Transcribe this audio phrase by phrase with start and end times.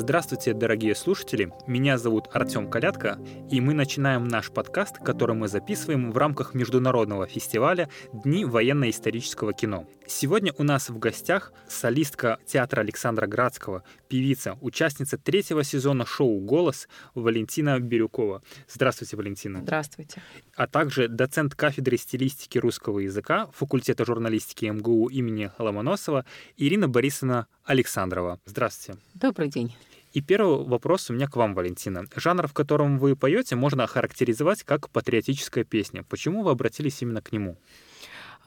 [0.00, 1.52] Здравствуйте, дорогие слушатели!
[1.66, 3.18] Меня зовут Артем Калятко,
[3.50, 9.86] и мы начинаем наш подкаст, который мы записываем в рамках международного фестиваля «Дни военно-исторического кино».
[10.06, 16.88] Сегодня у нас в гостях солистка театра Александра Градского, певица, участница третьего сезона шоу «Голос»
[17.14, 18.42] Валентина Бирюкова.
[18.68, 19.60] Здравствуйте, Валентина.
[19.60, 20.22] Здравствуйте.
[20.56, 26.24] А также доцент кафедры стилистики русского языка факультета журналистики МГУ имени Ломоносова
[26.56, 28.40] Ирина Борисовна Александрова.
[28.46, 29.00] Здравствуйте.
[29.14, 29.76] Добрый день.
[30.12, 32.04] И первый вопрос у меня к вам, Валентина.
[32.16, 36.02] Жанр, в котором вы поете, можно охарактеризовать как патриотическая песня.
[36.02, 37.56] Почему вы обратились именно к нему?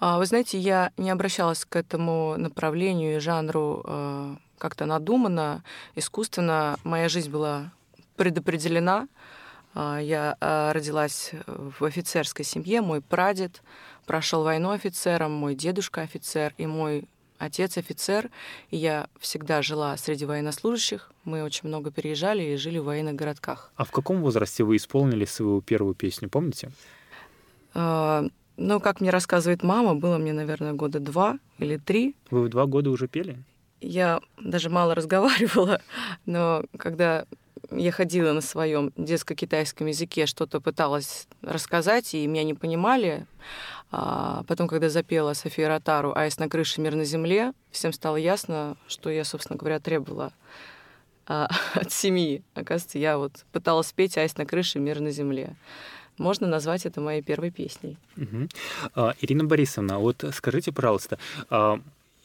[0.02, 5.64] А, вы знаете, я не обращалась к этому направлению и жанру э, как-то надуманно,
[5.96, 6.76] искусственно.
[6.84, 7.72] Моя жизнь была
[8.18, 9.08] предопределена.
[9.74, 12.82] А, я э, родилась в офицерской семье.
[12.82, 13.64] Мой прадед
[14.06, 18.30] прошел войну офицером, мой дедушка офицер, и мой отец офицер,
[18.72, 21.12] и я всегда жила среди военнослужащих.
[21.24, 23.72] Мы очень много переезжали и жили в военных городках.
[23.76, 26.72] А в каком возрасте вы исполнили свою первую песню, помните?
[27.74, 28.26] А,
[28.58, 32.16] ну, как мне рассказывает мама, было мне, наверное, года два или три.
[32.30, 33.38] Вы в два года уже пели?
[33.82, 35.82] Я даже мало разговаривала,
[36.26, 37.26] но когда
[37.72, 43.26] я ходила на своем детско-китайском языке, что-то пыталась рассказать, и меня не понимали.
[43.92, 48.76] А потом, когда запела София Ротару «Айс на крыше, мир на земле», всем стало ясно,
[48.88, 50.34] что я, собственно говоря, требовала
[51.28, 52.44] а, от семьи.
[52.56, 55.56] Оказывается, я вот пыталась спеть «Айс на крыше, мир на земле».
[56.18, 57.98] Можно назвать это моей первой песней.
[58.18, 59.14] Угу.
[59.22, 61.18] Ирина Борисовна, вот скажите, пожалуйста,
[61.50, 61.80] а,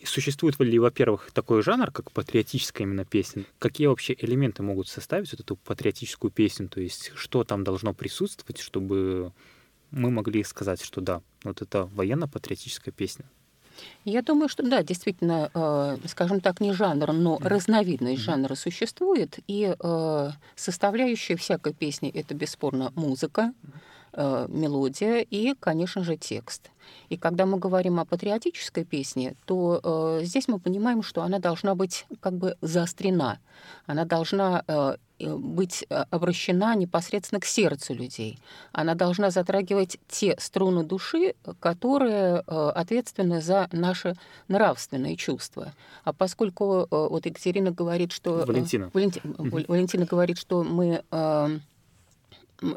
[0.04, 3.44] Существует ли, во-первых, такой жанр, как патриотическая именно песня?
[3.58, 6.68] Какие вообще элементы могут составить вот эту патриотическую песню?
[6.68, 9.32] То есть что там должно присутствовать, чтобы
[9.90, 13.24] мы могли сказать, что да, вот это военно-патриотическая песня?
[14.04, 17.48] Я думаю, что да, действительно, э, скажем так, не жанр, но mm-hmm.
[17.48, 18.24] разновидность mm-hmm.
[18.24, 23.52] жанра существует, и э, составляющая всякой песни это бесспорно музыка,
[24.12, 26.70] э, мелодия и, конечно же, текст.
[27.08, 29.80] И когда мы говорим о патриотической песне, то
[30.20, 33.38] э, здесь мы понимаем, что она должна быть как бы заострена,
[33.86, 38.38] она должна э, быть э, обращена непосредственно к сердцу людей.
[38.72, 44.14] Она должна затрагивать те струны души, которые э, ответственны за наши
[44.48, 45.72] нравственные чувства.
[46.04, 48.44] А поскольку э, вот Екатерина говорит, что...
[48.46, 48.90] Валентина.
[48.92, 49.20] Валенти...
[49.24, 51.02] Валентина говорит, что мы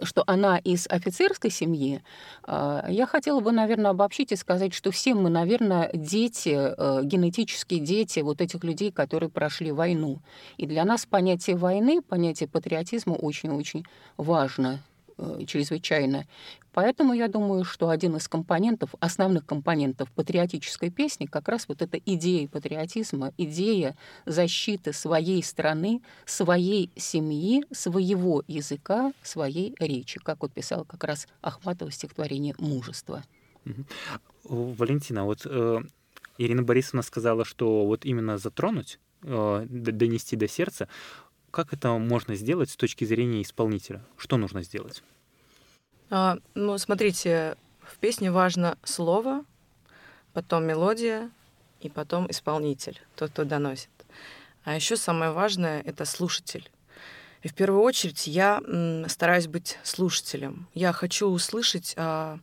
[0.03, 2.01] что она из офицерской семьи,
[2.43, 7.79] а, я хотела бы, наверное, обобщить и сказать, что все мы, наверное, дети, э, генетические
[7.79, 10.19] дети вот этих людей, которые прошли войну.
[10.57, 13.85] И для нас понятие войны, понятие патриотизма очень-очень
[14.17, 14.79] важно.
[15.21, 16.25] Э, чрезвычайно.
[16.73, 21.99] Поэтому я думаю, что один из компонентов, основных компонентов патриотической песни как раз вот эта
[21.99, 23.95] идея патриотизма, идея
[24.25, 31.91] защиты своей страны, своей семьи, своего языка, своей речи, как вот писал как раз Ахматова
[31.91, 33.23] стихотворение «Мужество».
[34.43, 35.81] Валентина, вот э,
[36.39, 40.87] Ирина Борисовна сказала, что вот именно затронуть, э, донести до сердца,
[41.51, 44.03] как это можно сделать с точки зрения исполнителя?
[44.17, 45.03] Что нужно сделать?
[46.09, 49.45] А, ну, смотрите, в песне важно слово,
[50.33, 51.29] потом мелодия
[51.79, 53.89] и потом исполнитель, тот, кто доносит.
[54.63, 56.69] А еще самое важное— это слушатель.
[57.43, 58.61] И в первую очередь я
[59.07, 60.67] стараюсь быть слушателем.
[60.73, 62.39] Я хочу услышать а,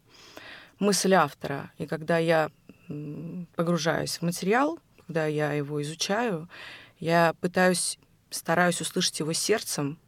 [0.81, 1.71] мысль автора.
[1.79, 2.51] И когда я
[3.55, 6.49] погружаюсь в материал, когда я его изучаю,
[6.99, 7.99] я пытаюсь
[8.31, 9.99] стараюсь услышать его сердцем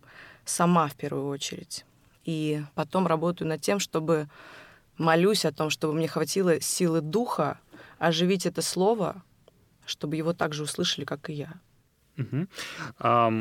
[0.45, 1.85] сама в первую очередь.
[2.25, 4.29] И потом работаю над тем, чтобы
[4.99, 7.59] молюсь о том, чтобы мне хватило силы духа
[7.99, 9.23] оживить это слово,
[9.87, 11.55] чтобы его также услышали, как и я.
[12.19, 12.47] Угу.
[12.99, 13.33] А,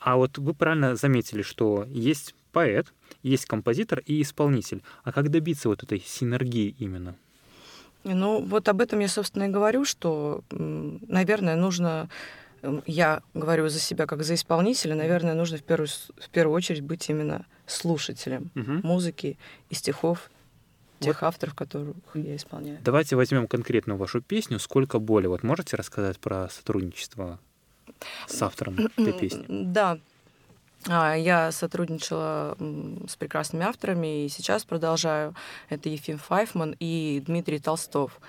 [0.00, 2.92] а вот вы правильно заметили, что есть поэт,
[3.22, 4.82] есть композитор и исполнитель.
[5.04, 7.16] А как добиться вот этой синергии именно?
[8.02, 12.08] Ну, вот об этом я, собственно, и говорю, что, наверное, нужно
[12.86, 17.08] я говорю за себя как за исполнителя, наверное, нужно в первую, в первую очередь быть
[17.08, 18.86] именно слушателем угу.
[18.86, 20.30] музыки и стихов
[20.98, 21.28] тех вот.
[21.28, 22.78] авторов, которых я исполняю.
[22.82, 25.26] Давайте возьмем конкретную вашу песню «Сколько боли».
[25.26, 27.38] Вот можете рассказать про сотрудничество
[28.26, 29.44] с автором этой песни?
[29.48, 29.98] Да,
[30.88, 32.56] а, я сотрудничала
[33.08, 35.34] с прекрасными авторами и сейчас продолжаю.
[35.68, 38.20] Это Ефим Файфман и Дмитрий Толстов.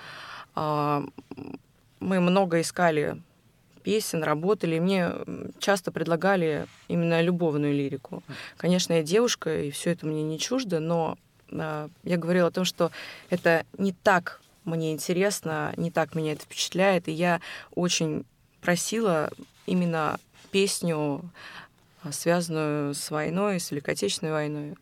[0.55, 1.03] А,
[1.99, 3.21] мы много искали
[3.83, 4.79] песен, работали.
[4.79, 5.13] Мне
[5.59, 8.23] часто предлагали именно любовную лирику.
[8.57, 11.17] Конечно, я девушка, и все это мне не чуждо, но
[11.49, 12.91] э, я говорила о том, что
[13.29, 17.41] это не так мне интересно, не так меня это впечатляет, и я
[17.73, 18.25] очень
[18.61, 19.31] просила
[19.65, 20.19] именно
[20.51, 21.29] песню,
[22.11, 24.75] связанную с войной, с Великой Отечественной войной.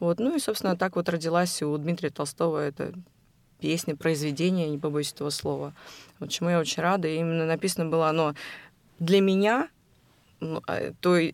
[0.00, 0.18] Вот.
[0.18, 2.92] Ну и, собственно, так вот родилась у Дмитрия Толстого эта
[3.60, 5.72] песня, произведение, не побоюсь этого слова.
[6.18, 7.08] Вот чему я очень рада.
[7.08, 8.34] И именно написано было оно
[8.98, 9.68] для меня,
[10.40, 11.28] ну, о, той,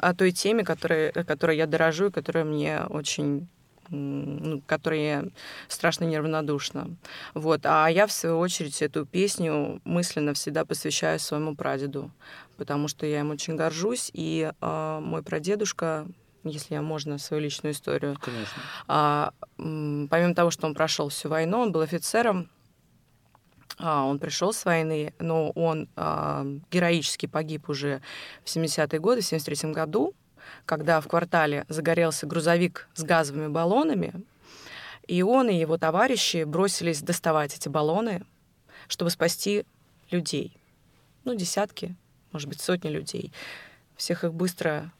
[0.00, 3.48] о той теме, которой, которой я дорожу и которая мне очень
[3.90, 5.32] ну, которой
[5.68, 6.90] страшно неравнодушна.
[7.34, 7.62] Вот.
[7.64, 12.10] А я, в свою очередь, эту песню мысленно всегда посвящаю своему прадеду,
[12.56, 16.06] потому что я им очень горжусь, и э, мой прадедушка
[16.48, 18.16] если я можно свою личную историю.
[18.20, 18.62] Конечно.
[18.86, 22.48] А, помимо того, что он прошел всю войну, он был офицером,
[23.78, 28.02] а, он пришел с войны, но он а, героически погиб уже
[28.44, 30.14] в 70-е годы, в 73 году
[30.64, 34.12] когда в квартале загорелся грузовик с газовыми баллонами,
[35.06, 38.24] и он и его товарищи бросились доставать эти баллоны,
[38.88, 39.64] чтобы спасти
[40.10, 40.56] людей.
[41.24, 41.96] Ну, десятки,
[42.32, 43.32] может быть, сотни людей.
[43.96, 44.92] Всех их быстро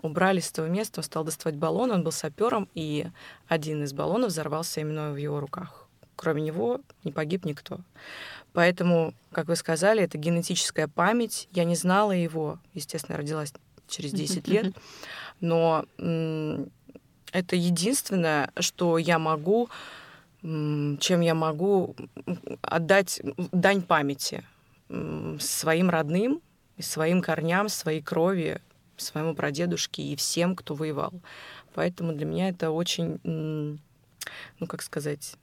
[0.00, 3.06] убрали с того места, он стал доставать баллон, он был сапером, и
[3.48, 5.86] один из баллонов взорвался именно в его руках.
[6.16, 7.80] Кроме него не погиб никто.
[8.52, 11.48] Поэтому, как вы сказали, это генетическая память.
[11.52, 12.58] Я не знала его.
[12.74, 13.52] Естественно, родилась
[13.88, 14.74] через 10 лет.
[15.40, 15.86] Но
[17.32, 19.68] это единственное, что я могу,
[20.42, 21.96] чем я могу
[22.60, 23.20] отдать
[23.52, 24.44] дань памяти
[25.38, 26.42] своим родным,
[26.78, 28.60] своим корням, своей крови,
[29.02, 31.12] своему прадедушке и всем, кто воевал.
[31.74, 35.36] Поэтому для меня это очень, ну как сказать,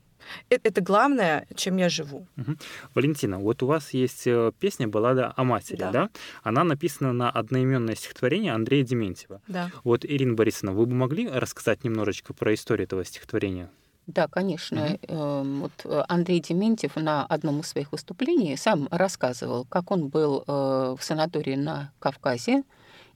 [0.49, 2.27] это, это главное, чем я живу.
[2.37, 2.55] Угу.
[2.95, 5.91] Валентина, вот у вас есть э, песня «Баллада о матери», да.
[5.91, 6.09] да?
[6.43, 9.41] Она написана на одноименное стихотворение Андрея Дементьева.
[9.47, 9.71] Да.
[9.83, 13.69] Вот, Ирина Борисовна, вы бы могли рассказать немножечко про историю этого стихотворения?
[14.07, 14.97] Да, конечно.
[15.01, 15.59] Mm-hmm.
[15.59, 20.99] Вот э, Андрей Дементьев на одном из своих выступлений сам рассказывал, как он был в
[21.01, 22.63] санатории на Кавказе,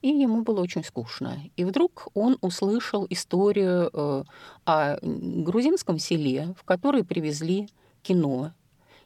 [0.04, 1.38] и ему было очень скучно.
[1.56, 4.24] И вдруг он услышал историю э,
[4.66, 7.70] о грузинском селе, в который привезли
[8.02, 8.52] кино.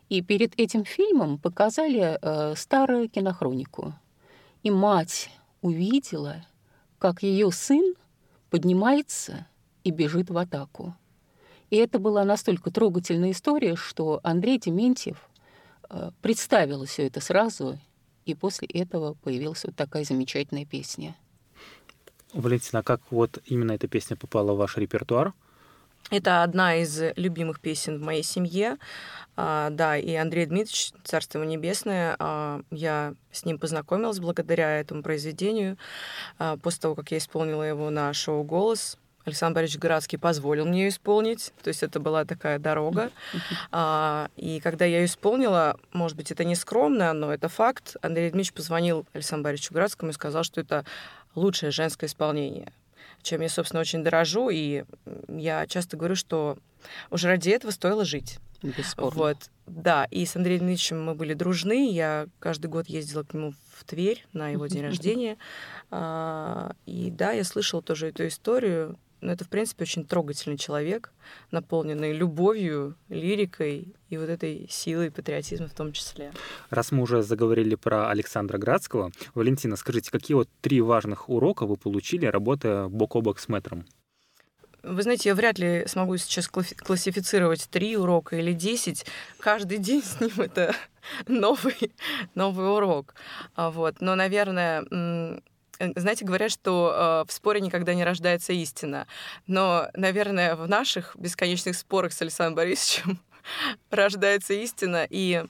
[0.09, 3.95] И перед этим фильмом показали э, старую кинохронику.
[4.65, 5.31] И мать
[5.63, 6.45] увидела,
[6.99, 7.95] как ее сын
[8.51, 9.47] поднимается
[9.85, 10.97] и бежит в атаку.
[11.71, 15.31] И это была настолько трогательная история, что Андрей Дементьев
[15.91, 17.79] э, представил все это сразу
[18.29, 21.17] и после этого появилась вот такая замечательная песня.
[22.33, 25.33] Валентина, а как вот именно эта песня попала в ваш репертуар?
[26.11, 28.79] Это одна из любимых песен в моей семье.
[29.37, 35.03] А, да, и Андрей Дмитриевич, Царство ему небесное, а, я с ним познакомилась благодаря этому
[35.03, 35.77] произведению.
[36.39, 40.85] А, после того, как я исполнила его на шоу «Голос», Александр Борисович Городский позволил мне
[40.85, 41.53] ее исполнить.
[41.63, 43.11] То есть это была такая дорога.
[43.71, 48.31] А, и когда я ее исполнила, может быть, это не скромно, но это факт, Андрей
[48.31, 50.85] Дмитриевич позвонил Александру Борисовичу Городскому и сказал, что это
[51.35, 52.73] лучшее женское исполнение
[53.23, 54.49] чем я, собственно, очень дорожу.
[54.51, 54.85] И
[55.29, 56.59] я часто говорю, что
[57.11, 58.39] уже ради этого стоило жить.
[58.63, 59.19] Бесспорно.
[59.19, 60.07] Вот, да.
[60.11, 61.91] И с Андреем Дмитриевичем мы были дружны.
[61.93, 65.37] Я каждый год ездила к нему в Тверь на его день рождения.
[65.91, 68.99] А, и да, я слышала тоже эту историю.
[69.21, 71.13] Но это, в принципе, очень трогательный человек,
[71.51, 76.33] наполненный любовью, лирикой и вот этой силой патриотизма в том числе.
[76.71, 81.77] Раз мы уже заговорили про Александра Градского, Валентина, скажите, какие вот три важных урока вы
[81.77, 83.85] получили, работая бок о бок с мэтром?
[84.83, 89.05] Вы знаете, я вряд ли смогу сейчас классифицировать три урока или десять.
[89.41, 90.75] Каждый день с ним это
[91.27, 91.93] новый,
[92.35, 93.15] новый урок.
[93.55, 94.01] А вот.
[94.01, 95.43] Но, наверное,
[95.97, 99.07] знаете, говорят, что э, в споре никогда не рождается истина.
[99.47, 103.21] Но, наверное, в наших бесконечных спорах с Александром Борисовичем
[103.91, 105.07] рождается истина.
[105.09, 105.45] И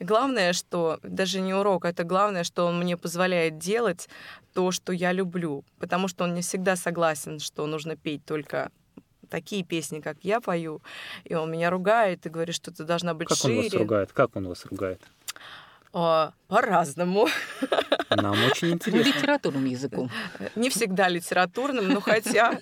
[0.00, 4.08] главное, что даже не урок, это главное, что он мне позволяет делать
[4.54, 5.64] то, что я люблю.
[5.78, 8.70] Потому что он не всегда согласен, что нужно петь только
[9.28, 10.80] такие песни, как я пою,
[11.24, 13.54] и он меня ругает и говорит, что ты должна быть как шире.
[13.54, 14.12] Как он вас ругает?
[14.12, 15.02] Как он вас ругает?
[15.92, 17.28] О, по-разному.
[18.10, 19.08] Нам очень интересно.
[19.08, 20.10] Литературным языком.
[20.54, 22.60] Не всегда литературным, но хотя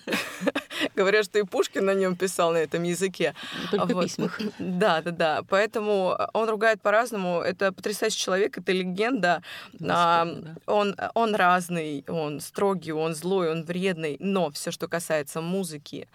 [0.95, 3.33] говорят, что и Пушкин на нем писал на этом языке.
[3.71, 4.03] Только вот.
[4.05, 4.39] письмах.
[4.59, 5.43] Да, да, да.
[5.49, 7.41] Поэтому он ругает по-разному.
[7.41, 9.41] Это потрясающий человек, это легенда.
[9.87, 10.55] А, да.
[10.65, 14.17] он, он разный, он строгий, он злой, он вредный.
[14.19, 16.07] Но все, что касается музыки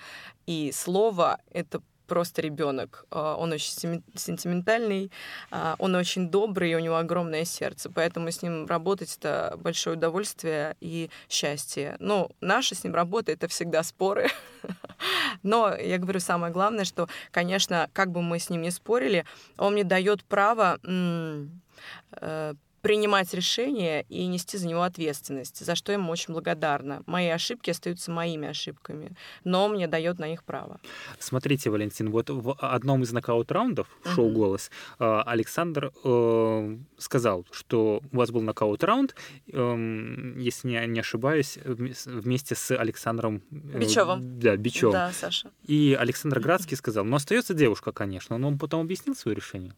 [0.47, 1.81] и слова, это
[2.13, 3.07] просто ребенок.
[3.11, 5.11] А, он очень сентиментальный,
[5.51, 7.89] а, он очень добрый, и у него огромное сердце.
[7.89, 11.97] Поэтому с ним работать это большое удовольствие и счастье.
[12.01, 14.29] Ну, наша с ним работа это всегда споры.
[15.43, 19.25] Но я говорю, самое главное, что, конечно, как бы мы с ним не спорили,
[19.57, 26.11] он мне дает право э, принимать решения и нести за него ответственность, за что ему
[26.11, 27.03] очень благодарна.
[27.07, 30.81] Мои ошибки остаются моими ошибками, но мне дает на них право.
[31.19, 38.03] Смотрите, Валентин, вот в одном из нокаут-раундов в шоу «Голос» э, Александр э, сказал, что
[38.13, 39.15] у вас был нокаут-раунд,
[39.47, 43.43] э, если не, не ошибаюсь, вместе с Александром...
[43.51, 44.41] Э, Бичевым.
[44.41, 44.93] Да, Бичевым.
[44.93, 45.51] Да, Саша.
[45.65, 49.75] И Александр Градский сказал, ну, остается девушка, конечно, но он потом объяснил свое решение.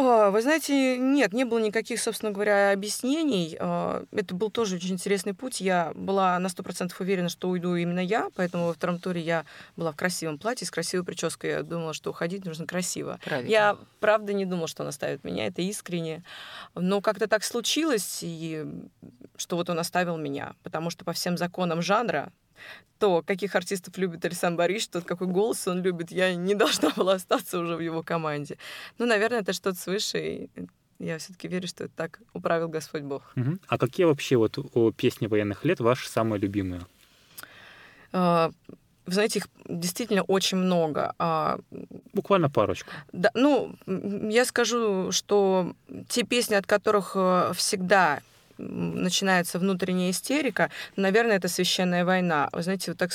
[0.00, 3.56] А, вы знаете, нет, не было никаких, собственно говоря, объяснений.
[3.58, 5.60] А, это был тоже очень интересный путь.
[5.60, 9.44] Я была на сто процентов уверена, что уйду именно я, поэтому во втором туре я
[9.76, 11.50] была в красивом платье, с красивой прической.
[11.50, 13.18] Я думала, что уходить нужно красиво.
[13.24, 13.50] Правильно.
[13.50, 16.22] Я, правда, не думала, что он оставит меня, это искренне.
[16.76, 18.64] Но как-то так случилось, и
[19.36, 22.32] что вот он оставил меня, потому что по всем законам жанра
[22.98, 27.14] то, каких артистов любит Александр Борисович, тот, какой голос он любит, я не должна была
[27.14, 28.58] остаться уже в его команде.
[28.98, 30.50] Ну, наверное, это что-то свыше, и
[30.98, 33.32] я все-таки верю, что это так управил Господь Бог.
[33.36, 33.58] Угу.
[33.68, 34.58] А какие вообще вот
[34.96, 36.82] песни военных лет ваши самые любимые?
[38.12, 38.50] А,
[39.06, 41.14] вы знаете, их действительно очень много.
[41.18, 41.60] А,
[42.12, 42.90] Буквально парочку.
[43.12, 45.74] Да, ну, я скажу, что
[46.08, 48.20] те песни, от которых э, всегда
[48.58, 52.48] начинается внутренняя истерика, наверное, это священная война.
[52.52, 53.10] Вы знаете, вот так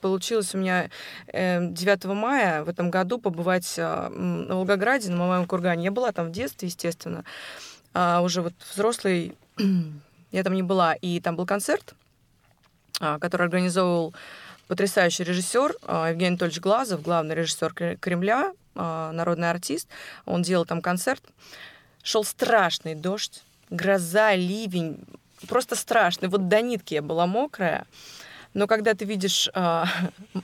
[0.00, 0.90] получилось у меня
[1.32, 5.84] 9 эм, мая в этом году побывать а, на Волгограде, на Мамаевом кургане.
[5.84, 7.24] Я была там в детстве, естественно,
[7.92, 9.34] а уже вот взрослый
[10.32, 11.94] я там не была, и там был концерт,
[13.00, 14.14] а, который организовывал
[14.68, 19.88] потрясающий режиссер а, Евгений Анатольевич Глазов, главный режиссер Кремля, народный артист.
[20.24, 21.22] Он делал там концерт.
[22.02, 24.98] Шел страшный дождь, гроза, ливень,
[25.48, 26.28] просто страшно.
[26.28, 27.86] Вот до нитки я была мокрая,
[28.54, 29.84] но когда ты видишь э,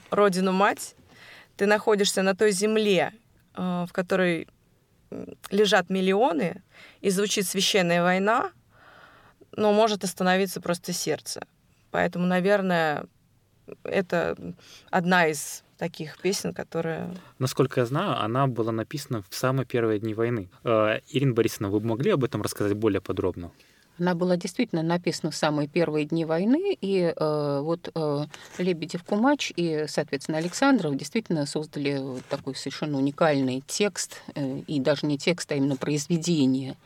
[0.09, 0.95] родину-мать,
[1.55, 3.13] ты находишься на той земле,
[3.55, 4.47] э, в которой
[5.51, 6.61] лежат миллионы,
[7.01, 8.51] и звучит священная война,
[9.51, 11.45] но может остановиться просто сердце.
[11.91, 13.05] Поэтому, наверное,
[13.83, 14.35] это
[14.89, 17.09] одна из таких песен, которые...
[17.39, 20.49] Насколько я знаю, она была написана в самые первые дни войны.
[20.63, 23.51] Э, Ирина Борисовна, вы бы могли об этом рассказать более подробно?
[23.99, 28.25] Она была действительно написана в самые первые дни войны, и э, вот э,
[28.59, 35.17] Лебедев Кумач и, соответственно, Александров действительно создали такой совершенно уникальный текст, э, и даже не
[35.17, 36.77] текст, а именно произведение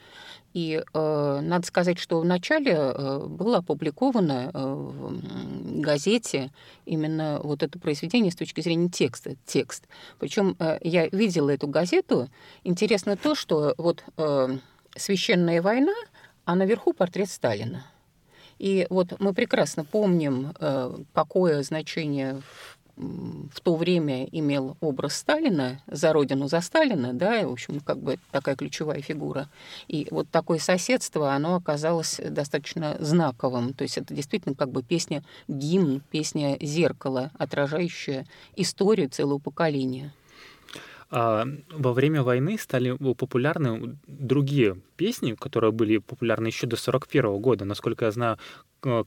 [0.54, 6.52] и э, надо сказать, что вначале э, было опубликовано э, в газете
[6.86, 9.88] именно вот это произведение с точки зрения текста, текст.
[10.20, 12.30] Причем э, я видела эту газету.
[12.64, 14.58] Интересно то, что вот э,
[14.96, 15.94] «Священная война»,
[16.46, 17.86] а наверху портрет Сталина.
[18.60, 25.82] И вот мы прекрасно помним, э, какое значение в в то время имел образ Сталина,
[25.88, 29.50] за родину за Сталина, да, в общем, как бы такая ключевая фигура.
[29.88, 33.74] И вот такое соседство, оно оказалось достаточно знаковым.
[33.74, 40.14] То есть это действительно как бы песня гимн, песня зеркало, отражающая историю целого поколения.
[41.14, 47.66] А во время войны стали популярны другие песни, которые были популярны еще до 1941 года.
[47.66, 48.38] Насколько я знаю,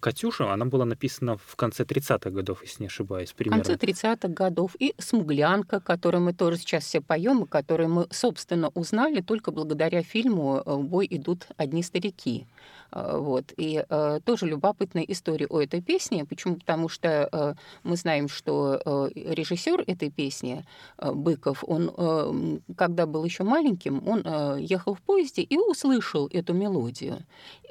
[0.01, 3.65] «Катюша», она была написана в конце 30-х годов, если не ошибаюсь, примерно.
[3.65, 4.77] В конце 30-х годов.
[4.79, 10.03] И «Смуглянка», которую мы тоже сейчас все поем, и которую мы, собственно, узнали только благодаря
[10.03, 12.47] фильму «В бой идут одни старики».
[12.95, 13.53] А, вот.
[13.57, 16.25] И э, тоже любопытная история о этой песне.
[16.25, 16.57] Почему?
[16.57, 20.65] Потому что э, мы знаем, что э, режиссер этой песни,
[20.99, 26.29] э, Быков, он, э, когда был еще маленьким, он э, ехал в поезде и услышал
[26.33, 27.19] эту мелодию.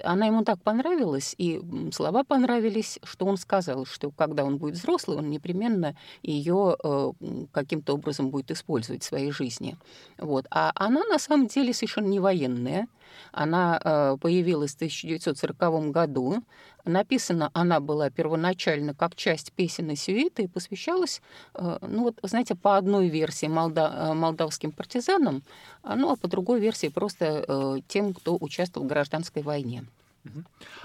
[0.04, 1.62] Она ему так понравилась, и
[1.94, 7.12] слова понравились, что он сказал, что когда он будет взрослый, он непременно ее э,
[7.54, 9.78] каким-то образом будет использовать в своей жизни.
[10.18, 10.48] Вот.
[10.52, 12.88] А она на самом деле совершенно не военная.
[13.32, 14.78] Она э, появилась в
[15.16, 16.44] 1940 году.
[16.86, 21.22] Написана она была первоначально как часть песен и сюиты и посвящалась,
[21.54, 25.44] э, ну вот, знаете, по одной версии молда молдавским партизанам,
[25.84, 29.86] ну а по другой версии просто тем, кто участвовал в гражданской войне.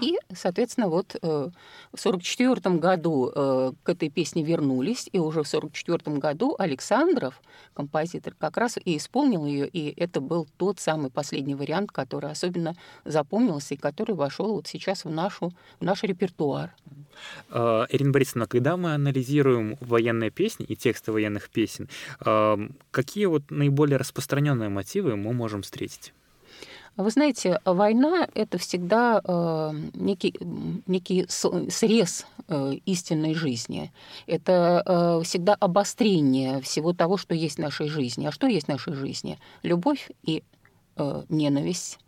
[0.01, 5.47] И, соответственно, вот э, в 1944 году э, к этой песне вернулись, и уже в
[5.47, 7.41] 1944 году Александров,
[7.73, 12.75] композитор, как раз и исполнил ее, и это был тот самый последний вариант, который особенно
[13.05, 16.75] запомнился и который вошел вот сейчас в, нашу, в наш репертуар.
[17.49, 21.89] А, Ирина Борисовна, когда мы анализируем военные песни и тексты военных песен,
[22.91, 26.13] какие вот наиболее распространенные мотивы мы можем встретить?
[26.99, 30.35] Вы знаете, война— это всегда э, некий,
[30.85, 33.93] некий срез э, истинной жизни.
[34.27, 38.25] Это э, всегда обострение всего того, что есть в нашей жизни.
[38.25, 39.39] А что есть в нашей жизни?
[39.63, 40.43] Любовь и
[40.97, 41.99] э, ненависть,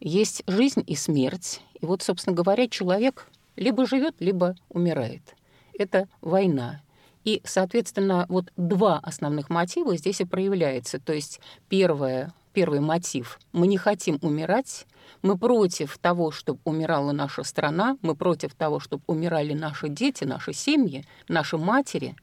[0.00, 1.60] есть жизнь и смерть.
[1.78, 5.36] И вот, собственно говоря, человек либо живет, либо умирает.
[5.78, 6.80] Это война.
[7.24, 10.98] И, соответственно, вот два основных мотива здесь и проявляются.
[10.98, 14.86] То есть первое, первый мотив– мы не хотим умирать,
[15.22, 20.52] мы против того, чтобы умирала наша страна, мы против того, чтобы умирали наши дети, наши
[20.52, 22.16] семьи, наши матери.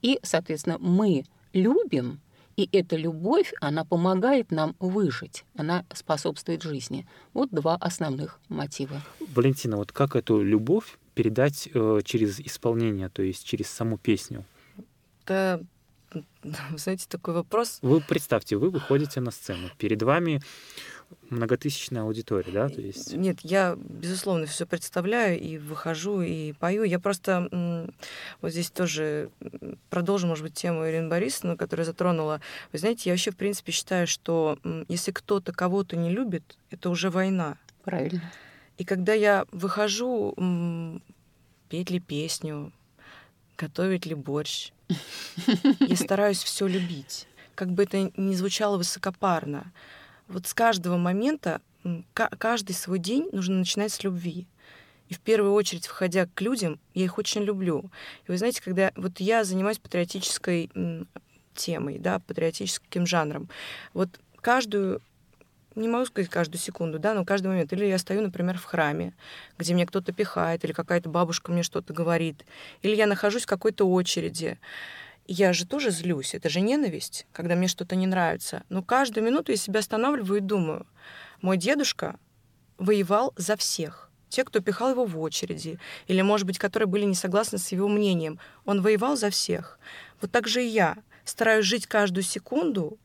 [0.00, 2.20] И, соответственно, мы любим,
[2.56, 7.06] и эта любовь, она помогает нам выжить, она способствует жизни.
[7.32, 9.00] Вот два основных мотива.
[9.34, 14.44] Валентина, вот как эту любовь передать э, через исполнение, то есть через саму песню?
[15.24, 15.64] Это,
[16.76, 17.78] знаете, такой вопрос.
[17.82, 20.40] Вы представьте, вы выходите на сцену, перед вами
[21.30, 22.68] многотысячная аудитория, да?
[22.68, 23.14] То есть...
[23.14, 26.84] Нет, я, безусловно, все представляю и выхожу, и пою.
[26.84, 27.90] Я просто
[28.40, 29.30] вот здесь тоже
[29.90, 32.40] продолжу, может быть, тему Ирины Борисовны, которая затронула.
[32.72, 37.10] Вы знаете, я вообще, в принципе, считаю, что если кто-то кого-то не любит, это уже
[37.10, 37.56] война.
[37.84, 38.22] Правильно.
[38.78, 40.34] И когда я выхожу
[41.68, 42.72] петь ли песню,
[43.56, 44.72] готовить ли борщ,
[45.80, 47.26] я стараюсь все любить.
[47.54, 49.72] Как бы это ни звучало высокопарно.
[50.28, 51.60] Вот с каждого момента,
[52.12, 54.46] каждый свой день нужно начинать с любви.
[55.08, 57.90] И в первую очередь, входя к людям, я их очень люблю.
[58.26, 60.70] И вы знаете, когда вот я занимаюсь патриотической
[61.54, 63.50] темой, да, патриотическим жанром,
[63.92, 64.08] вот
[64.40, 65.02] каждую
[65.74, 67.72] не могу сказать каждую секунду, да, но каждый момент.
[67.72, 69.14] Или я стою, например, в храме,
[69.58, 72.44] где мне кто-то пихает, или какая-то бабушка мне что-то говорит,
[72.82, 74.58] или я нахожусь в какой-то очереди.
[75.26, 78.64] Я же тоже злюсь, это же ненависть, когда мне что-то не нравится.
[78.68, 80.86] Но каждую минуту я себя останавливаю и думаю,
[81.40, 82.18] мой дедушка
[82.78, 84.10] воевал за всех.
[84.28, 87.86] Те, кто пихал его в очереди, или, может быть, которые были не согласны с его
[87.86, 89.78] мнением, он воевал за всех.
[90.20, 92.98] Вот так же и я стараюсь жить каждую секунду,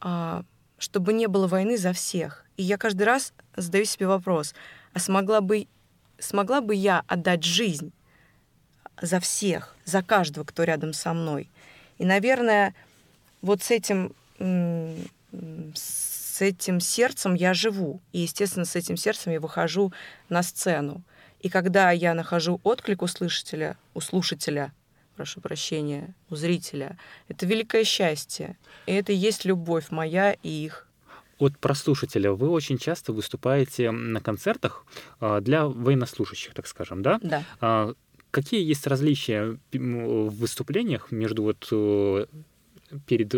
[0.00, 0.44] а,
[0.84, 2.44] чтобы не было войны за всех.
[2.58, 4.54] И я каждый раз задаю себе вопрос,
[4.92, 5.66] а смогла бы,
[6.18, 7.90] смогла бы я отдать жизнь
[9.00, 11.48] за всех, за каждого, кто рядом со мной?
[11.96, 12.74] И, наверное,
[13.40, 14.14] вот с этим,
[15.74, 18.02] с этим сердцем я живу.
[18.12, 19.90] И, естественно, с этим сердцем я выхожу
[20.28, 21.02] на сцену.
[21.40, 24.72] И когда я нахожу отклик у слушателя, у слушателя
[25.16, 26.98] прошу прощения, у зрителя.
[27.28, 28.56] Это великое счастье.
[28.86, 30.88] И это и есть любовь моя и их.
[31.38, 34.84] От прослушателя вы очень часто выступаете на концертах
[35.20, 37.18] а, для военнослужащих, так скажем, да?
[37.22, 37.42] Да.
[37.60, 37.94] А,
[38.30, 42.26] какие есть различия в выступлениях между вот э,
[43.06, 43.34] перед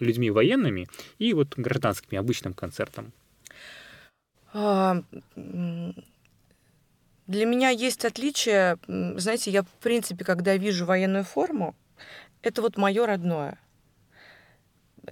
[0.00, 0.88] людьми военными
[1.18, 3.12] и вот гражданскими обычным концертом?
[7.26, 8.78] Для меня есть отличие.
[8.86, 11.74] Знаете, я, в принципе, когда вижу военную форму,
[12.42, 13.58] это вот мое родное.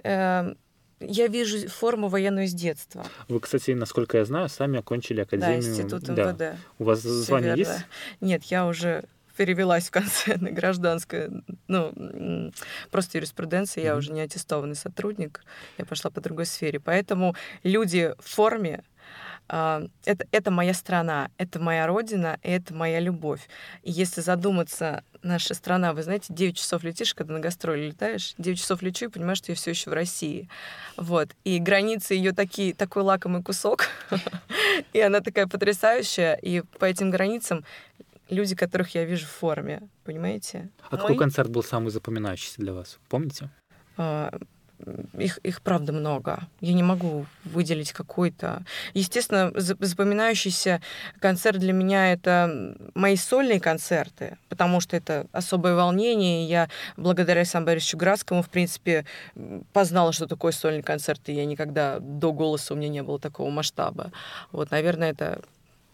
[0.03, 0.57] Эм,
[1.01, 3.05] я вижу форму военную с детства.
[3.29, 5.63] Вы, кстати, насколько я знаю, сами окончили академию.
[5.63, 6.37] Да, институт МВД.
[6.37, 6.57] Да.
[6.79, 7.73] У вас Все звание верно.
[7.73, 7.87] есть?
[8.21, 9.05] Нет, я уже
[9.37, 11.31] перевелась в конце на гражданское,
[11.69, 12.53] ну,
[12.91, 13.87] просто юриспруденция, mm-hmm.
[13.87, 15.45] я уже не аттестованный сотрудник,
[15.79, 16.81] я пошла по другой сфере.
[16.81, 18.85] Поэтому люди в форме,
[19.49, 23.49] это, это моя страна, это моя родина, это моя любовь.
[23.83, 28.59] И если задуматься, наша страна, вы знаете, 9 часов летишь, когда на гастроли летаешь, 9
[28.59, 30.49] часов лечу и понимаешь, что я все еще в России.
[30.97, 31.31] Вот.
[31.45, 33.89] И границы ее такие, такой лакомый кусок,
[34.93, 37.65] и она такая потрясающая, и по этим границам
[38.31, 40.71] люди, которых я вижу в форме, понимаете?
[40.89, 42.99] А какой концерт был самый запоминающийся для вас?
[43.09, 43.51] Помните?
[45.19, 46.49] Их, их правда много.
[46.61, 48.63] Я не могу выделить какой-то.
[48.93, 50.81] Естественно, запоминающийся
[51.21, 56.47] концерт для меня это мои сольные концерты, потому что это особое волнение.
[56.47, 59.05] Я благодаря Александру Градскому, в принципе,
[59.73, 63.51] познала, что такое сольный концерт, и я никогда до голоса у меня не было такого
[63.51, 64.13] масштаба.
[64.53, 65.43] Вот, наверное, это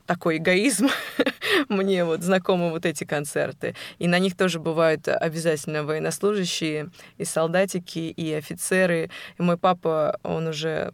[0.06, 0.88] такой эгоизм.
[1.68, 3.74] Мне вот знакомы вот эти концерты.
[3.98, 9.10] И на них тоже бывают обязательно военнослужащие, и солдатики, и офицеры.
[9.38, 10.92] И мой папа, он уже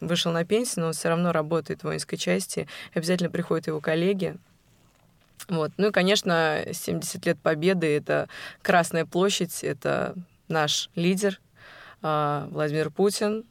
[0.00, 2.68] вышел на пенсию, но он все равно работает в воинской части.
[2.94, 4.36] Обязательно приходят его коллеги,
[5.48, 5.72] вот.
[5.76, 8.28] Ну и, конечно, 70 лет Победы— это
[8.62, 10.14] Красная площадь, это
[10.48, 11.40] наш лидер
[12.00, 13.44] а, Владимир Путин,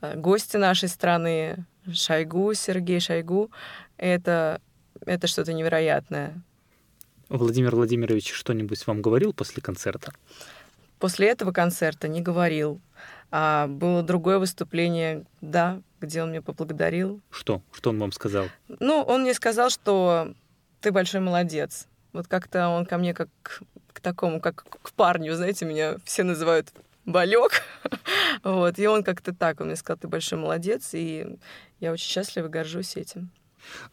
[0.00, 3.50] гости нашей страны, Шойгу, Сергей Шойгу
[3.96, 4.60] это,
[5.06, 6.42] это что-то невероятное.
[7.28, 10.12] Владимир Владимирович что-нибудь вам говорил после концерта?
[10.98, 12.80] После этого концерта не говорил.
[13.30, 17.20] А было другое выступление, да, где он меня поблагодарил.
[17.30, 17.62] Что?
[17.72, 18.46] Что он вам сказал?
[18.80, 20.32] Ну, он мне сказал, что
[20.80, 21.88] ты большой молодец.
[22.12, 23.28] Вот как-то он ко мне как
[23.92, 26.68] к такому, как к парню, знаете, меня все называют
[27.04, 27.62] болек.
[28.44, 31.38] вот, и он как-то так, он мне сказал, ты большой молодец, и
[31.80, 33.30] я очень счастлива, горжусь этим.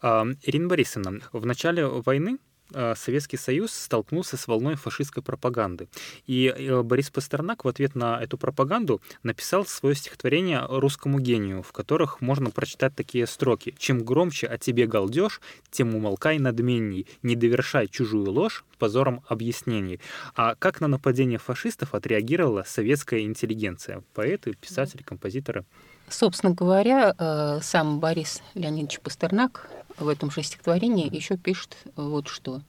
[0.00, 2.38] А, Ирина Борисовна, в начале войны
[2.74, 5.88] Э, Советский Союз столкнулся с волной фашистской пропаганды.
[6.26, 11.72] И э, Борис Пастернак в ответ на эту пропаганду написал свое стихотворение «Русскому гению», в
[11.72, 13.74] которых можно прочитать такие строки.
[13.78, 20.00] «Чем громче о тебе галдеж, тем умолкай надменней, не довершай чужую ложь позором объяснений».
[20.34, 24.02] А как на нападение фашистов отреагировала советская интеллигенция?
[24.14, 25.64] Поэты, писатели, композиторы?
[26.12, 32.60] Собственно говоря, э, сам Борис Леонидович Пастернак в этом же стихотворении еще пишет вот что.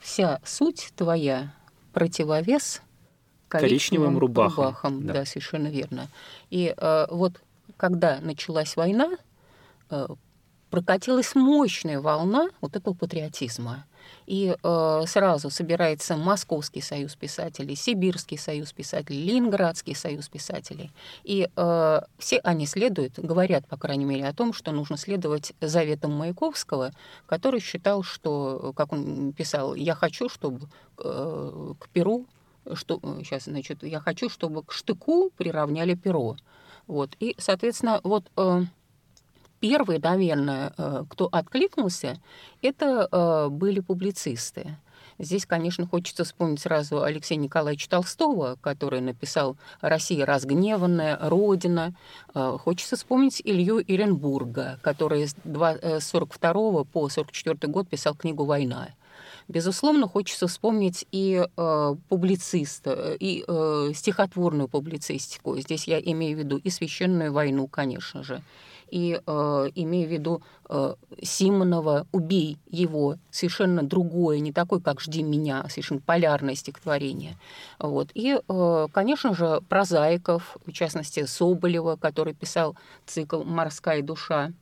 [0.00, 1.54] «Вся суть твоя—
[1.92, 2.82] противовес
[3.46, 4.64] коричневым, коричневым рубахам».
[4.64, 5.06] рубахам.
[5.06, 5.12] Да.
[5.12, 6.08] да, совершенно верно.
[6.50, 7.40] И э, вот
[7.76, 9.12] когда началась война,
[9.90, 10.08] э,
[10.70, 13.84] прокатилась мощная волна вот этого патриотизма.
[14.26, 20.90] И э, сразу собирается Московский союз писателей, Сибирский союз писателей, Ленинградский союз писателей.
[21.24, 26.12] И э, все они следуют, говорят, по крайней мере, о том, что нужно следовать заветам
[26.12, 26.92] Маяковского,
[27.26, 32.26] который считал, что, как он писал, я хочу, чтобы э, к Перу,
[32.74, 36.36] что, сейчас, значит, я хочу, чтобы к штыку приравняли перо.
[36.86, 37.16] Вот.
[37.20, 38.62] И, соответственно, вот э,
[39.60, 42.18] первые, наверное, э, кто откликнулся,
[42.62, 44.76] это э, были публицисты.
[45.18, 51.94] Здесь, конечно, хочется вспомнить сразу Алексея Николаевича Толстого, который написал «Россия разгневанная», «Родина».
[52.34, 56.52] Э, хочется вспомнить Илью Иренбурга, который с 1942
[56.84, 58.88] по 1944 год писал книгу «Война».
[59.46, 65.58] Безусловно, хочется вспомнить и э, публициста, и э, стихотворную публицистику.
[65.58, 68.42] Здесь я имею в виду и священную войну, конечно же,
[68.90, 75.22] и э, имею в виду э, Симонова «Убей его», совершенно другое, не такой, как «Жди
[75.22, 77.36] меня», совершенно полярное стихотворение.
[77.78, 78.10] Вот.
[78.14, 82.76] И, э, конечно же, прозаиков, в частности, Соболева, который писал
[83.06, 84.52] цикл «Морская душа»,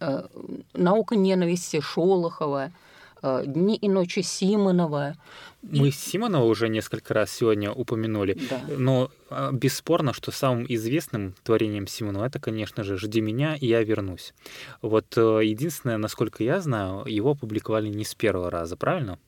[0.00, 0.26] э,
[0.74, 2.72] «Наука ненависти» Шолохова–
[3.22, 5.14] Дни и ночи Симонова.
[5.62, 8.62] Мы Симонова уже несколько раз сегодня упомянули, да.
[8.78, 13.82] но а, бесспорно, что самым известным творением Симонова это, конечно же, «Жди меня, и я
[13.82, 14.32] вернусь».
[14.80, 19.18] Вот э, единственное, насколько я знаю, его опубликовали не с первого раза, правильно?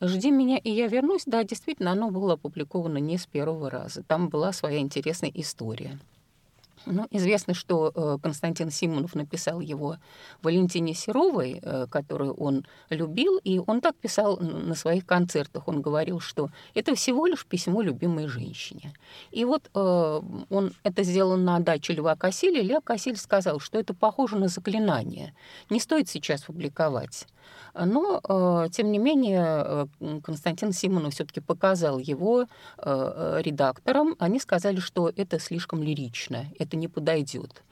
[0.00, 4.02] «Жди меня, и я вернусь», да, действительно, оно было опубликовано не с первого раза.
[4.02, 5.98] Там была своя интересная история.
[6.86, 9.96] Ну, известно, что э, Константин Симонов написал его
[10.42, 15.68] Валентине Серовой, э, которую он любил, и он так писал на своих концертах.
[15.68, 18.92] Он говорил, что это всего лишь письмо любимой женщине.
[19.30, 22.62] И вот э, он это сделал на даче Льва Кассиля.
[22.62, 25.34] Лев Кассиль сказал, что это похоже на заклинание.
[25.70, 27.26] Не стоит сейчас публиковать.
[27.74, 29.88] Но, тем не менее,
[30.22, 34.16] Константин Симонов все-таки показал его редакторам.
[34.18, 37.62] Они сказали, что это слишком лирично, это не подойдет.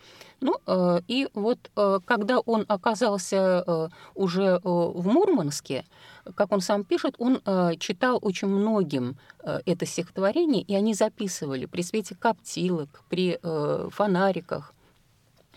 [0.41, 0.61] Ну,
[1.09, 1.71] и вот
[2.05, 5.87] когда он оказался уже в Мурманске,
[6.35, 7.41] как он сам пишет, он
[7.79, 13.39] читал очень многим это стихотворение, и они записывали при свете коптилок, при
[13.91, 14.75] фонариках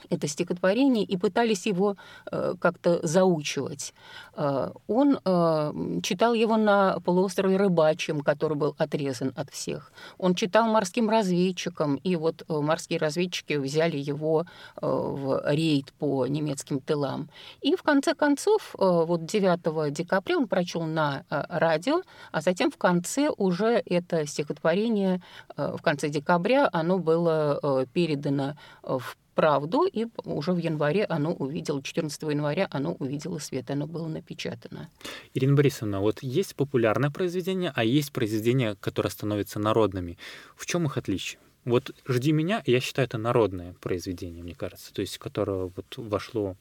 [0.10, 1.96] это стихотворение и пытались его
[2.32, 3.94] э, как-то заучивать.
[4.36, 9.92] Э, он э, читал его на полуострове Рыбачьем, который был отрезан от всех.
[10.18, 14.46] Он читал морским разведчикам, и вот э, морские разведчики взяли его
[14.82, 17.30] э, в рейд по немецким тылам.
[17.62, 22.78] И в конце концов, э, вот 9 декабря он прочел на радио, а затем в
[22.78, 25.22] конце уже это стихотворение,
[25.56, 32.22] в конце декабря оно было передано в правду, и уже в январе оно увидело, 14
[32.24, 34.90] января оно увидело свет, оно было напечатано.
[35.34, 40.18] Ирина Борисовна, вот есть популярное произведение, а есть произведения, которые становятся народными.
[40.58, 41.40] В чем их отличие?
[41.64, 46.58] Вот «Жди меня», я считаю, это народное произведение, мне кажется, то есть которое вот вошло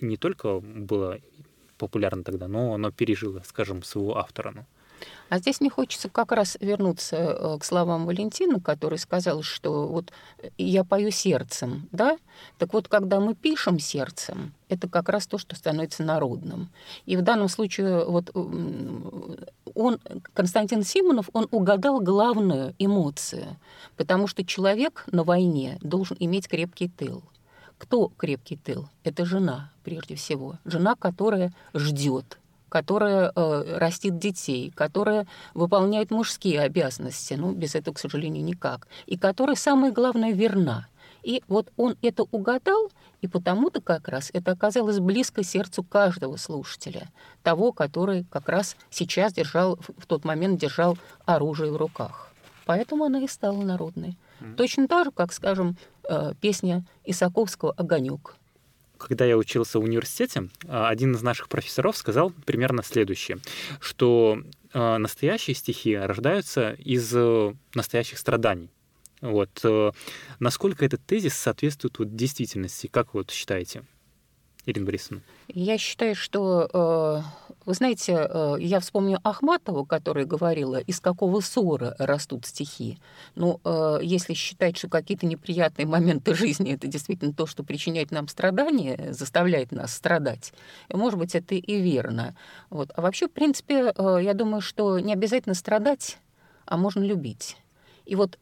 [0.00, 1.18] не только было
[1.78, 4.52] популярно тогда, но оно пережило, скажем, своего автора.
[4.54, 4.66] Ну.
[5.28, 10.12] А здесь мне хочется как раз вернуться э, к словам Валентина, который сказал, что вот
[10.58, 12.18] я пою сердцем, да?
[12.58, 16.70] Так вот, когда мы пишем сердцем, это как раз то, что становится народным.
[17.06, 18.30] И в данном случае вот
[19.74, 19.98] он,
[20.34, 23.56] Константин Симонов, он угадал главную эмоцию,
[23.96, 27.22] потому что человек на войне должен иметь крепкий тыл.
[27.78, 28.88] Кто крепкий тыл?
[29.04, 30.58] Это жена, прежде всего.
[30.64, 32.38] Жена, которая ждет,
[32.70, 39.18] которая э, растит детей, которая выполняет мужские обязанности, ну, без этого, к сожалению, никак, и
[39.18, 40.86] которая, самое главное, верна.
[41.22, 47.10] И вот он это угадал, и потому-то как раз это оказалось близко сердцу каждого слушателя,
[47.42, 52.32] того, который как раз сейчас держал, в тот момент держал оружие в руках.
[52.64, 54.16] Поэтому она и стала народной.
[54.56, 55.76] Точно так же, как, скажем,
[56.08, 58.36] э, песня Исаковского «Огонек».
[59.00, 63.38] Когда я учился в университете, э, один из наших профессоров сказал примерно следующее,
[63.80, 67.12] что э, настоящие стихи рождаются из
[67.74, 68.70] настоящих страданий.
[69.20, 69.62] Вот.
[70.38, 72.86] Насколько этот тезис соответствует вот действительности?
[72.86, 73.82] Как вы вот считаете?
[74.66, 75.22] Ирина Борисовна?
[75.48, 81.94] Я считаю, что, э, вы знаете, э, я вспомню Ахматову, которая говорила, из какого ссора
[81.98, 82.98] растут стихи.
[83.34, 88.28] Ну, э, если считать, что какие-то неприятные моменты жизни— это действительно то, что причиняет нам
[88.28, 90.52] страдания, заставляет нас страдать,
[90.92, 92.34] может быть, это и верно.
[92.70, 92.90] Вот.
[92.94, 96.18] А вообще, в принципе, я думаю, что не обязательно страдать,
[96.66, 97.56] а можно любить.
[98.06, 98.38] И вот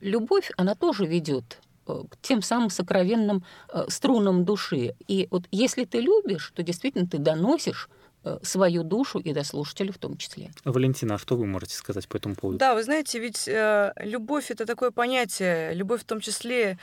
[0.00, 1.58] любовь, она тоже ведет
[1.90, 4.94] Э, к тем самым сокровенным э, струнам души.
[5.08, 7.99] И вот если ты любишь, то действительно ты доносишь э,
[8.42, 10.50] свою душу и до слушателя в том числе.
[10.64, 12.58] Валентина, а что вы можете сказать по этому поводу?
[12.58, 16.78] Да, вы знаете, ведь э, любовь это такое понятие, любовь в том числе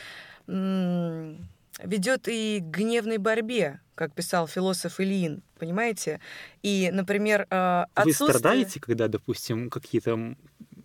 [0.48, 6.20] ведет и к гневной борьбе, как писал философ Ильин, понимаете?
[6.64, 8.28] И, например, э, отсутствие...
[8.28, 10.36] Вы страдаете, когда, допустим, какие-то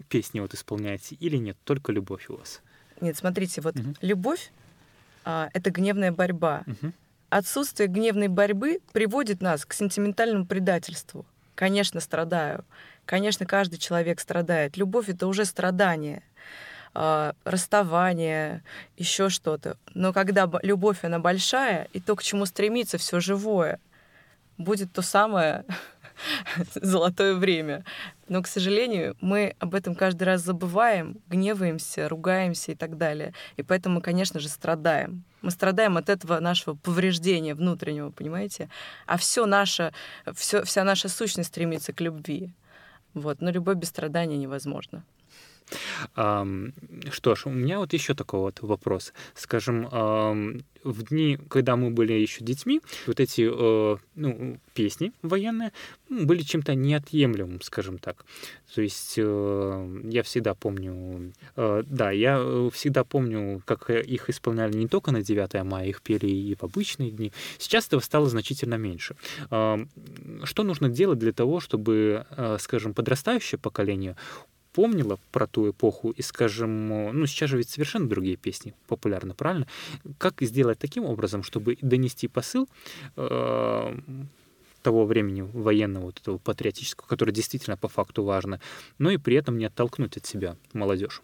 [0.09, 1.57] песни вот исполняете, или нет?
[1.65, 2.61] Только любовь у вас?
[3.01, 3.95] Нет, смотрите, вот угу.
[4.03, 4.53] любовь
[5.25, 6.65] а, это гневная борьба.
[6.67, 6.93] Угу.
[7.33, 11.25] Отсутствие гневной борьбы приводит нас к сентиментальному предательству.
[11.55, 12.66] Конечно, страдаю.
[13.07, 14.77] Конечно, каждый человек страдает.
[14.77, 16.23] Любовь это уже страдание,
[16.92, 18.62] а, расставание,
[18.99, 19.79] еще что-то.
[19.95, 23.81] Но когда любовь она большая, и то, к чему стремится все живое,
[24.59, 25.64] будет то самое
[26.75, 27.87] золотое время.
[28.29, 33.33] Но, к сожалению, мы об этом каждый раз забываем, гневаемся, ругаемся и так далее.
[33.57, 35.25] И поэтому мы, конечно же, страдаем.
[35.42, 38.68] Мы страдаем от этого нашего повреждения внутреннего, понимаете?
[39.07, 39.92] А все наше,
[40.35, 42.52] все, вся наша сущность стремится к любви.
[43.14, 43.40] Вот.
[43.40, 45.05] Но любовь без страдания невозможна.
[46.14, 49.12] Что ж, у меня вот еще такой вот вопрос.
[49.35, 49.88] Скажем,
[50.85, 55.72] в дни, когда мы были еще детьми, вот эти э, ну, песни военные
[56.08, 58.24] были чем-то неотъемлемым, скажем так.
[58.74, 62.38] То есть э, я всегда помню, э, да, я
[62.72, 67.11] всегда помню, как их исполняли не только на 9 мая, их пели и в обычные
[67.11, 67.32] дни.
[67.58, 69.16] Сейчас этого стало значительно меньше.
[69.48, 72.26] Что нужно делать для того, чтобы,
[72.58, 74.16] скажем, подрастающее поколение
[74.72, 79.66] помнила про ту эпоху и, скажем, ну, сейчас же ведь совершенно другие песни популярны, правильно?
[80.18, 82.68] Как сделать таким образом, чтобы донести посыл
[83.16, 83.98] э,
[84.82, 88.61] того времени военного, вот этого патриотического, который действительно по факту важно,
[88.98, 91.22] но и при этом не оттолкнуть от себя молодежь?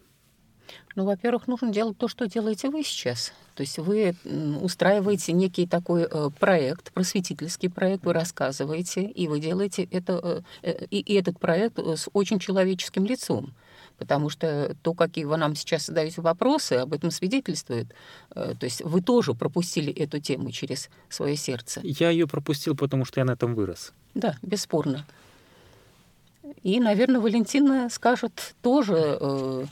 [0.94, 3.32] Ну, во-первых, нужно делать то, что делаете вы сейчас.
[3.54, 4.14] То есть вы
[4.60, 10.86] устраиваете некий такой э, проект, просветительский проект, вы рассказываете, и вы делаете это, э, э,
[10.90, 13.52] и, и этот проект с очень человеческим лицом.
[13.96, 17.88] Потому что то, какие вы нам сейчас задаете вопросы, об этом свидетельствует.
[18.30, 21.80] То есть вы тоже пропустили эту тему через свое сердце.
[21.82, 23.92] Я ее пропустил, потому что я на этом вырос.
[24.14, 25.04] Да, бесспорно.
[26.62, 29.64] И, наверное, Валентина скажет тоже, э,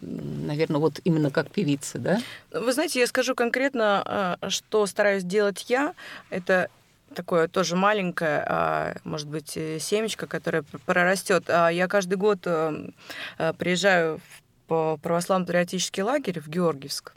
[0.00, 2.20] наверное, вот именно как певица, да?
[2.50, 5.94] Вы знаете, я скажу конкретно, э, что стараюсь делать я.
[6.30, 6.68] Это
[7.14, 11.44] такое тоже маленькое, а, может быть, э, семечко, которое прорастет.
[11.48, 14.20] А я каждый год приезжаю
[14.68, 17.12] в православно-патриотический лагерь в Георгиевск.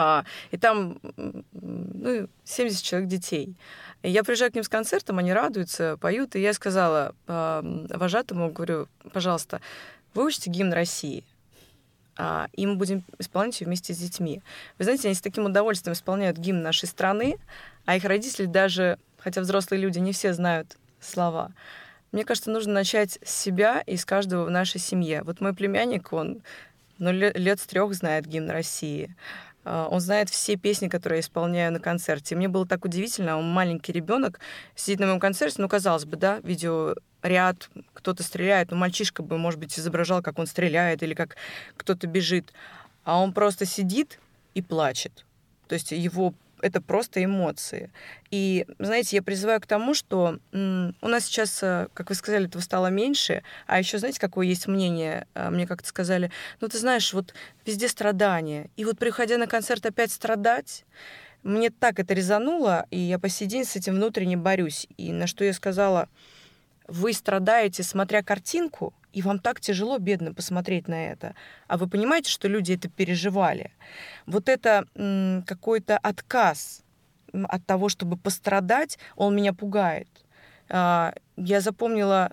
[0.00, 3.56] А, и там ну, 70 человек детей.
[4.02, 8.52] И я приезжаю к ним с концертом, они радуются, поют, и я сказала э, вожатому,
[8.52, 9.60] говорю, пожалуйста,
[10.14, 11.37] выучите гимн России, а,
[12.52, 14.42] и мы будем исполнять ее вместе с детьми.
[14.78, 17.36] Вы знаете, они с таким удовольствием исполняют гимн нашей страны,
[17.86, 21.52] а их родители даже, хотя взрослые люди не все знают слова,
[22.10, 25.22] мне кажется, нужно начать с себя и с каждого в нашей семье.
[25.24, 26.40] Вот мой племянник, он
[26.98, 29.14] ну, лет, лет с трех знает гимн России.
[29.64, 32.36] А, он знает все песни, которые я исполняю на концерте.
[32.36, 34.40] мне было так удивительно, он маленький ребенок,
[34.74, 39.60] сидит на моем концерте, ну, казалось бы, да, видеоряд, кто-то стреляет, ну, мальчишка бы, может
[39.60, 41.36] быть, изображал, как он стреляет или как
[41.76, 42.52] кто-то бежит.
[43.04, 44.18] А он просто сидит
[44.54, 45.24] и плачет.
[45.66, 47.90] То есть его это просто эмоции.
[48.30, 52.62] И, знаете, я призываю к тому, что у нас сейчас, э, как вы сказали, этого
[52.62, 55.26] стало меньше, а еще, знаете, какое есть мнение?
[55.34, 59.84] А, мне как-то сказали, ну, ты знаешь, вот везде страдания, и вот приходя на концерт
[59.86, 60.84] опять страдать,
[61.42, 64.86] мне так это резануло, и я по сей день с этим внутренне борюсь.
[64.96, 66.08] И на что я сказала,
[66.88, 71.34] вы страдаете, смотря картинку, и вам так тяжело, бедно, посмотреть на это.
[71.66, 73.72] А вы понимаете, что люди это переживали?
[74.26, 74.84] Вот это
[75.46, 76.82] какой-то отказ
[77.32, 80.08] от того, чтобы пострадать, он меня пугает.
[80.70, 82.32] А, я запомнила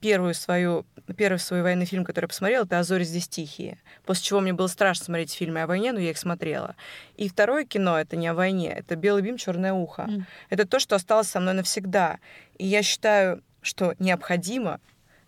[0.00, 0.84] первую свою,
[1.16, 3.78] первый свой военный фильм, который я посмотрела, это «А здесь тихие».
[4.04, 6.76] После чего мне было страшно смотреть фильмы о войне, но я их смотрела.
[7.16, 10.02] И второе кино— это не о войне, это «Белый бим, черное ухо».
[10.02, 10.22] Mm.
[10.50, 12.18] Это то, что осталось со мной навсегда.
[12.58, 14.78] И я считаю, что необходимо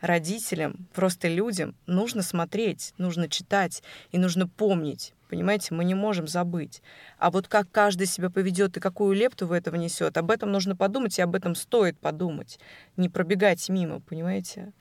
[0.01, 5.14] родителям, просто людям нужно смотреть, нужно читать и нужно помнить.
[5.29, 6.83] Понимаете, мы не можем забыть.
[7.18, 10.77] А вот как каждый себя поведет и какую лепту в это внесет, об этом нужно
[10.77, 12.61] подумать, и об этом стоит подумать.
[12.96, 14.72] Не пробегать мимо, понимаете?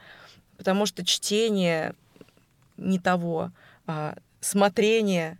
[0.57, 1.95] Потому что чтение
[2.77, 3.51] не того,
[3.87, 5.39] а смотрение,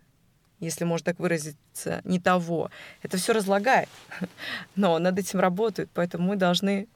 [0.58, 2.70] если можно так выразиться, не того.
[3.02, 3.90] Это все разлагает.
[4.74, 6.88] Но над этим работают, поэтому мы должны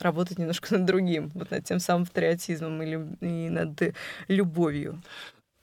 [0.00, 3.94] работать немножко над другим, вот над тем самым патриотизмом или и над
[4.28, 5.02] любовью.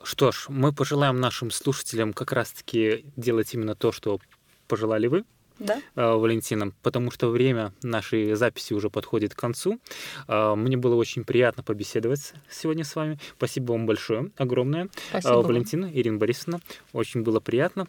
[0.04, 4.20] Что ж, мы пожелаем нашим слушателям как раз-таки делать именно то, что
[4.68, 5.24] пожелали вы,
[5.60, 5.82] да?
[5.96, 9.80] Э, Валентина, потому что время нашей записи уже подходит к концу.
[10.28, 13.20] Э, мне было очень приятно побеседовать сегодня с вами.
[13.38, 14.90] Спасибо вам большое, огромное.
[15.10, 15.36] Спасибо.
[15.36, 16.60] Валентина, Ирина Борисовна,
[16.92, 17.88] очень было приятно.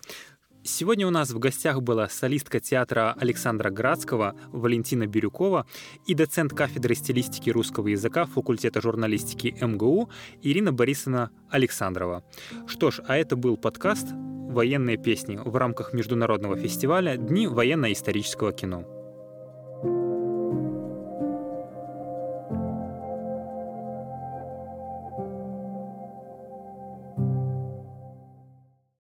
[0.67, 5.65] Сегодня у нас в гостях была солистка театра Александра Градского Валентина Бирюкова
[6.07, 10.11] и доцент кафедры стилистики русского языка факультета журналистики МГУ
[10.43, 12.25] Ирина Борисовна Александрова.
[12.67, 18.96] Что ж, а это был подкаст «Военные песни» в рамках международного фестиваля «Дни военно-исторического кино».